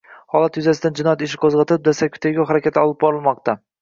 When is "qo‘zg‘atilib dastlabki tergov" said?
1.43-2.49